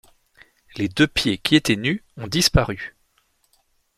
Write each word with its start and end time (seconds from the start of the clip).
Les 0.77 0.87
deux 0.89 1.05
pieds 1.05 1.37
qui 1.37 1.55
étaient 1.55 1.75
nus 1.75 2.03
ont 2.17 2.25
disparu. 2.25 2.97